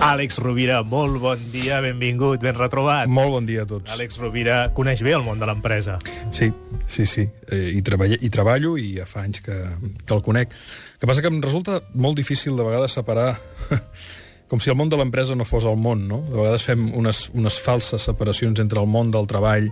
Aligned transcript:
Àlex 0.00 0.38
Rovira, 0.40 0.78
molt 0.80 1.18
bon 1.20 1.40
dia, 1.52 1.76
benvingut, 1.84 2.40
ben 2.40 2.56
retrobat. 2.56 3.08
Molt 3.12 3.34
bon 3.34 3.44
dia 3.48 3.66
a 3.66 3.68
tots. 3.68 3.92
Àlex 3.92 4.16
Rovira 4.16 4.62
coneix 4.72 5.02
bé 5.04 5.12
el 5.12 5.24
món 5.26 5.42
de 5.42 5.48
l'empresa. 5.48 5.98
Sí, 6.32 6.48
sí, 6.88 7.04
sí. 7.04 7.26
Eh, 7.52 7.74
hi, 7.74 7.82
treball, 7.84 8.16
hi 8.16 8.30
treballo 8.32 8.72
i 8.80 8.94
ja 8.96 9.04
fa 9.08 9.26
anys 9.26 9.44
que, 9.44 9.58
que 10.00 10.16
el 10.16 10.22
conec. 10.24 10.56
El 10.56 11.02
que 11.02 11.10
passa 11.10 11.20
que 11.20 11.28
em 11.28 11.42
resulta 11.44 11.82
molt 11.92 12.16
difícil 12.16 12.56
de 12.56 12.64
vegades 12.64 12.96
separar 12.96 13.34
com 14.50 14.62
si 14.64 14.72
el 14.72 14.78
món 14.80 14.88
de 14.88 14.96
l'empresa 14.96 15.36
no 15.36 15.44
fos 15.44 15.68
el 15.68 15.76
món, 15.76 16.08
no? 16.08 16.22
De 16.30 16.38
vegades 16.38 16.64
fem 16.70 16.88
unes, 16.96 17.26
unes 17.36 17.60
falses 17.60 18.08
separacions 18.08 18.64
entre 18.64 18.80
el 18.80 18.88
món 18.88 19.12
del 19.12 19.28
treball 19.28 19.68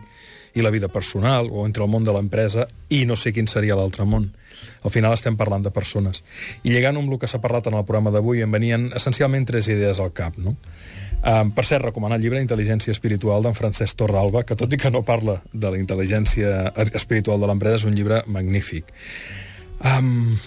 i 0.54 0.64
la 0.64 0.70
vida 0.70 0.88
personal, 0.88 1.48
o 1.50 1.66
entre 1.66 1.84
el 1.84 1.90
món 1.90 2.04
de 2.04 2.14
l'empresa 2.14 2.68
i 2.88 3.04
no 3.06 3.16
sé 3.16 3.32
quin 3.32 3.48
seria 3.50 3.76
l'altre 3.76 4.06
món. 4.08 4.30
Al 4.82 4.92
final 4.94 5.14
estem 5.14 5.36
parlant 5.36 5.64
de 5.64 5.72
persones. 5.74 6.22
I 6.62 6.72
llegant 6.74 6.98
amb 6.98 7.12
el 7.12 7.18
que 7.18 7.30
s'ha 7.30 7.42
parlat 7.42 7.68
en 7.70 7.78
el 7.78 7.86
programa 7.86 8.12
d'avui, 8.14 8.42
em 8.42 8.52
venien 8.52 8.88
essencialment 8.96 9.46
tres 9.46 9.68
idees 9.68 10.00
al 10.00 10.12
cap. 10.12 10.38
No? 10.38 10.56
Um, 11.18 11.50
per 11.50 11.64
cert, 11.66 11.82
recomanar 11.84 12.18
el 12.18 12.26
llibre 12.26 12.42
Intel·ligència 12.42 12.94
espiritual 12.94 13.42
d'en 13.42 13.56
Francesc 13.58 13.98
Torralba, 13.98 14.44
que 14.46 14.56
tot 14.58 14.72
i 14.72 14.78
que 14.78 14.92
no 14.94 15.02
parla 15.06 15.40
de 15.52 15.72
la 15.72 15.80
intel·ligència 15.80 16.70
espiritual 16.94 17.42
de 17.42 17.50
l'empresa, 17.50 17.82
és 17.82 17.88
un 17.88 17.98
llibre 17.98 18.22
magnífic. 18.30 18.94
Um, 19.82 20.38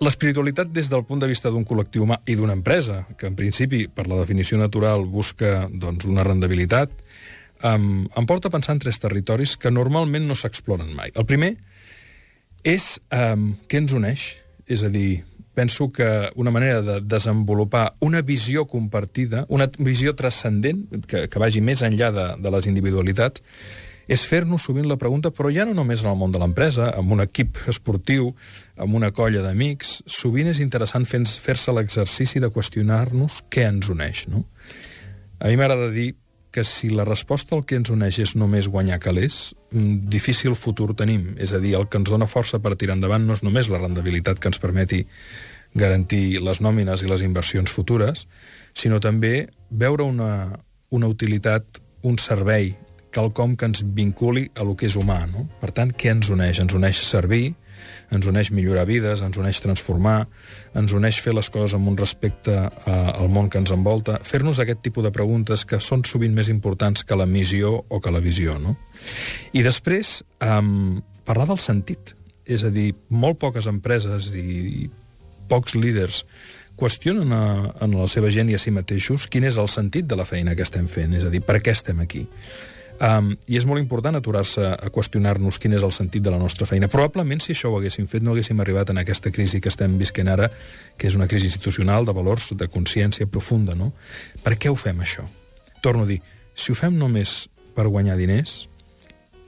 L'espiritualitat 0.00 0.70
des 0.72 0.86
del 0.88 1.02
punt 1.04 1.20
de 1.20 1.28
vista 1.28 1.50
d'un 1.52 1.66
col·lectiu 1.68 2.06
humà 2.06 2.16
i 2.24 2.32
d'una 2.32 2.54
empresa, 2.56 3.02
que 3.20 3.28
en 3.28 3.34
principi, 3.36 3.82
per 3.84 4.06
la 4.08 4.16
definició 4.16 4.56
natural, 4.56 5.04
busca 5.04 5.66
doncs, 5.68 6.06
una 6.08 6.24
rendibilitat, 6.24 6.94
um, 7.64 8.06
em 8.16 8.26
porta 8.26 8.48
a 8.48 8.54
pensar 8.54 8.76
en 8.76 8.82
tres 8.82 9.00
territoris 9.02 9.56
que 9.56 9.72
normalment 9.72 10.26
no 10.28 10.36
s'exploren 10.38 10.92
mai. 10.96 11.12
El 11.14 11.26
primer 11.28 11.54
és 12.66 12.96
um, 13.14 13.52
què 13.68 13.80
ens 13.80 13.96
uneix, 13.96 14.26
és 14.70 14.84
a 14.84 14.90
dir, 14.92 15.22
penso 15.54 15.90
que 15.92 16.30
una 16.36 16.50
manera 16.50 16.80
de 16.82 17.00
desenvolupar 17.00 17.94
una 18.00 18.22
visió 18.22 18.66
compartida, 18.66 19.46
una 19.48 19.68
visió 19.78 20.14
transcendent, 20.16 20.86
que, 21.06 21.26
que 21.28 21.42
vagi 21.42 21.60
més 21.64 21.82
enllà 21.82 22.10
de, 22.14 22.26
de 22.40 22.52
les 22.54 22.68
individualitats, 22.70 23.42
és 24.10 24.24
fer-nos 24.26 24.64
sovint 24.66 24.88
la 24.90 24.98
pregunta, 24.98 25.30
però 25.30 25.52
ja 25.54 25.64
no 25.68 25.74
només 25.76 26.02
en 26.02 26.10
el 26.10 26.16
món 26.18 26.32
de 26.34 26.40
l'empresa, 26.42 26.88
amb 26.98 27.12
un 27.14 27.22
equip 27.22 27.60
esportiu, 27.70 28.32
amb 28.80 28.96
una 28.98 29.12
colla 29.14 29.42
d'amics, 29.44 30.00
sovint 30.10 30.50
és 30.50 30.58
interessant 30.62 31.06
fer-se 31.06 31.74
l'exercici 31.76 32.42
de 32.42 32.50
qüestionar-nos 32.50 33.44
què 33.52 33.68
ens 33.68 33.90
uneix. 33.92 34.24
No? 34.32 34.42
A 35.38 35.46
mi 35.46 35.60
m'agrada 35.60 35.92
dir 35.94 36.10
que 36.50 36.64
si 36.64 36.90
la 36.90 37.04
resposta 37.04 37.54
al 37.54 37.64
que 37.64 37.78
ens 37.78 37.90
uneix 37.92 38.18
és 38.24 38.34
només 38.38 38.68
guanyar 38.68 38.98
calés, 39.02 39.54
difícil 39.70 40.56
futur 40.58 40.90
tenim. 40.98 41.36
És 41.38 41.54
a 41.54 41.60
dir, 41.62 41.76
el 41.78 41.86
que 41.88 42.00
ens 42.00 42.10
dona 42.10 42.28
força 42.30 42.58
per 42.62 42.74
tirar 42.76 42.98
endavant 42.98 43.26
no 43.26 43.36
és 43.38 43.44
només 43.46 43.70
la 43.70 43.80
rendibilitat 43.82 44.42
que 44.42 44.50
ens 44.50 44.58
permeti 44.62 45.04
garantir 45.74 46.40
les 46.42 46.60
nòmines 46.60 47.04
i 47.04 47.10
les 47.10 47.22
inversions 47.22 47.70
futures, 47.70 48.26
sinó 48.74 48.98
també 49.00 49.48
veure 49.70 50.02
una, 50.02 50.58
una 50.90 51.10
utilitat, 51.10 51.78
un 52.02 52.18
servei, 52.18 52.74
quelcom 53.14 53.56
que 53.58 53.68
ens 53.70 53.82
vinculi 53.84 54.48
a 54.54 54.66
lo 54.66 54.74
que 54.78 54.88
és 54.90 54.96
humà. 54.98 55.22
No? 55.30 55.46
Per 55.62 55.70
tant, 55.74 55.94
què 55.94 56.10
ens 56.14 56.30
uneix? 56.30 56.58
Ens 56.62 56.74
uneix 56.74 57.02
servir, 57.06 57.54
ens 58.10 58.26
uneix 58.26 58.50
millorar 58.54 58.86
vides, 58.88 59.22
ens 59.22 59.38
uneix 59.38 59.60
transformar, 59.62 60.24
ens 60.76 60.94
uneix 60.96 61.20
fer 61.22 61.34
les 61.36 61.50
coses 61.52 61.76
amb 61.78 61.90
un 61.92 61.98
respecte 61.98 62.56
a, 62.56 62.70
al 63.14 63.30
món 63.32 63.50
que 63.50 63.60
ens 63.62 63.72
envolta, 63.74 64.18
fer-nos 64.26 64.60
aquest 64.62 64.82
tipus 64.86 65.06
de 65.06 65.12
preguntes 65.14 65.64
que 65.64 65.80
són 65.82 66.04
sovint 66.08 66.34
més 66.34 66.50
importants 66.52 67.04
que 67.06 67.18
la 67.18 67.28
missió 67.30 67.76
o 67.88 68.00
que 68.00 68.14
la 68.14 68.22
visió, 68.24 68.58
no? 68.58 68.76
I 69.54 69.62
després, 69.66 70.20
um, 70.44 71.00
parlar 71.24 71.48
del 71.50 71.62
sentit. 71.62 72.16
És 72.50 72.64
a 72.66 72.70
dir, 72.74 72.90
molt 73.14 73.38
poques 73.38 73.68
empreses 73.70 74.32
i, 74.34 74.42
i 74.82 74.88
pocs 75.50 75.76
líders 75.78 76.24
qüestionen 76.80 77.32
a, 77.36 77.44
a 77.76 77.88
la 77.90 78.08
seva 78.10 78.30
gent 78.32 78.50
i 78.50 78.56
a 78.56 78.60
si 78.62 78.72
mateixos 78.74 79.28
quin 79.30 79.44
és 79.46 79.58
el 79.60 79.68
sentit 79.68 80.08
de 80.08 80.18
la 80.18 80.26
feina 80.26 80.56
que 80.56 80.64
estem 80.66 80.88
fent, 80.90 81.14
és 81.18 81.26
a 81.26 81.32
dir, 81.32 81.42
per 81.44 81.60
què 81.60 81.74
estem 81.76 82.00
aquí. 82.02 82.24
Um, 83.00 83.30
I 83.48 83.56
és 83.56 83.64
molt 83.64 83.80
important 83.80 84.18
aturar-se 84.18 84.60
a 84.76 84.90
qüestionar-nos 84.92 85.56
quin 85.60 85.72
és 85.72 85.84
el 85.86 85.92
sentit 85.96 86.20
de 86.20 86.32
la 86.34 86.38
nostra 86.40 86.66
feina. 86.68 86.88
Probablement, 86.92 87.40
si 87.40 87.54
això 87.54 87.70
ho 87.70 87.78
haguéssim 87.78 88.04
fet, 88.10 88.20
no 88.20 88.34
haguéssim 88.34 88.58
arribat 88.60 88.92
en 88.92 89.00
aquesta 89.00 89.32
crisi 89.32 89.60
que 89.60 89.72
estem 89.72 89.94
visquent 89.96 90.28
ara, 90.28 90.50
que 91.00 91.08
és 91.08 91.16
una 91.16 91.28
crisi 91.30 91.48
institucional, 91.48 92.04
de 92.04 92.12
valors, 92.12 92.50
de 92.52 92.68
consciència 92.68 93.24
profunda, 93.26 93.72
no? 93.74 93.94
Per 94.44 94.58
què 94.60 94.68
ho 94.68 94.76
fem, 94.76 95.00
això? 95.00 95.24
Torno 95.80 96.04
a 96.04 96.10
dir, 96.10 96.18
si 96.52 96.74
ho 96.74 96.76
fem 96.76 96.98
només 97.00 97.46
per 97.72 97.86
guanyar 97.88 98.18
diners, 98.20 98.66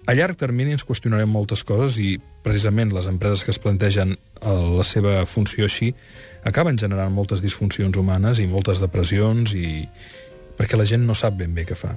a 0.08 0.16
llarg 0.16 0.34
termini 0.40 0.72
ens 0.74 0.82
qüestionarem 0.82 1.30
moltes 1.30 1.60
coses 1.62 1.98
i 2.02 2.16
precisament 2.42 2.90
les 2.90 3.06
empreses 3.06 3.44
que 3.44 3.52
es 3.52 3.60
plantegen 3.62 4.16
eh, 4.16 4.48
la 4.48 4.86
seva 4.86 5.20
funció 5.30 5.68
així 5.68 5.92
acaben 6.48 6.80
generant 6.80 7.12
moltes 7.14 7.44
disfuncions 7.44 8.00
humanes 8.00 8.40
i 8.42 8.48
moltes 8.50 8.80
depressions 8.82 9.54
i 9.54 9.84
perquè 10.58 10.80
la 10.80 10.88
gent 10.88 11.06
no 11.06 11.14
sap 11.14 11.36
ben 11.38 11.54
bé 11.54 11.66
què 11.68 11.78
fa. 11.78 11.94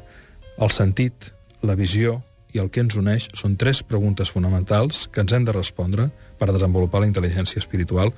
El 0.61 0.69
sentit, 0.71 1.31
la 1.65 1.75
visió 1.75 2.21
i 2.55 2.61
el 2.61 2.69
que 2.71 2.83
ens 2.85 2.95
uneix 2.95 3.27
són 3.35 3.57
tres 3.59 3.81
preguntes 3.83 4.31
fonamentals 4.31 5.07
que 5.11 5.23
ens 5.25 5.33
hem 5.35 5.45
de 5.47 5.55
respondre 5.55 6.09
per 6.39 6.51
desenvolupar 6.53 7.03
la 7.03 7.09
intel·ligència 7.09 7.59
espiritual 7.59 8.13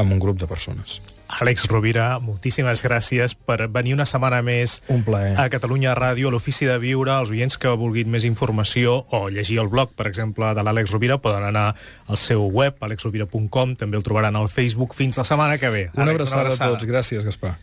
amb 0.00 0.14
un 0.14 0.20
grup 0.22 0.38
de 0.40 0.48
persones. 0.48 1.00
Àlex 1.32 1.64
Rovira, 1.68 2.18
moltíssimes 2.20 2.82
gràcies 2.84 3.32
per 3.34 3.68
venir 3.72 3.94
una 3.96 4.04
setmana 4.08 4.42
més 4.44 4.78
un 4.92 5.00
plaer. 5.04 5.32
a 5.40 5.48
Catalunya 5.52 5.94
Ràdio, 5.96 6.28
a 6.28 6.34
l'Ofici 6.34 6.68
de 6.68 6.76
Viure. 6.80 7.12
Els 7.12 7.32
oients 7.32 7.56
que 7.56 7.72
vulguin 7.80 8.10
més 8.12 8.26
informació 8.28 8.98
o 9.10 9.28
llegir 9.32 9.58
el 9.62 9.68
blog, 9.72 9.94
per 9.96 10.06
exemple, 10.10 10.52
de 10.52 10.64
l'Àlex 10.64 10.92
Rovira, 10.92 11.18
poden 11.18 11.44
anar 11.48 11.74
al 12.06 12.20
seu 12.20 12.44
web, 12.44 12.76
alexrovira.com, 12.80 13.76
també 13.80 13.96
el 13.96 14.04
trobaran 14.04 14.36
al 14.36 14.48
Facebook. 14.52 14.96
Fins 14.96 15.16
la 15.20 15.24
setmana 15.24 15.56
que 15.56 15.72
ve. 15.72 15.84
Una, 15.94 16.10
Àlex, 16.10 16.20
abraçada, 16.20 16.40
una 16.40 16.48
abraçada 16.50 16.70
a 16.70 16.74
tots. 16.76 16.88
Gràcies, 16.88 17.24
Gaspar. 17.24 17.56